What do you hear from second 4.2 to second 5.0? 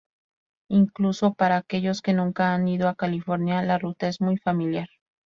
familiar.